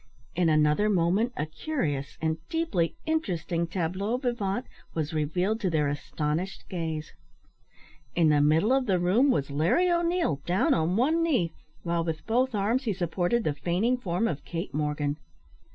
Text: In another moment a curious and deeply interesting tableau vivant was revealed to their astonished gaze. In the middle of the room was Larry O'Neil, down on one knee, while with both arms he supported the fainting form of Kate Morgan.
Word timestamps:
In 0.35 0.49
another 0.49 0.89
moment 0.89 1.31
a 1.37 1.45
curious 1.45 2.17
and 2.19 2.39
deeply 2.49 2.95
interesting 3.05 3.67
tableau 3.67 4.17
vivant 4.17 4.65
was 4.95 5.13
revealed 5.13 5.59
to 5.59 5.69
their 5.69 5.87
astonished 5.87 6.67
gaze. 6.69 7.13
In 8.15 8.29
the 8.29 8.41
middle 8.41 8.73
of 8.73 8.87
the 8.87 8.97
room 8.97 9.29
was 9.29 9.51
Larry 9.51 9.91
O'Neil, 9.91 10.41
down 10.47 10.73
on 10.73 10.95
one 10.95 11.21
knee, 11.21 11.53
while 11.83 12.03
with 12.03 12.25
both 12.25 12.55
arms 12.55 12.85
he 12.85 12.93
supported 12.93 13.43
the 13.43 13.53
fainting 13.53 13.95
form 13.95 14.27
of 14.27 14.43
Kate 14.43 14.73
Morgan. 14.73 15.17